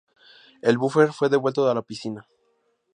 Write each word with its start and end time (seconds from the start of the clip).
El 0.63 0.79
buffer 0.79 1.13
fue 1.13 1.29
devuelto 1.29 1.69
a 1.69 1.75
la 1.75 1.83
piscina. 1.83 2.27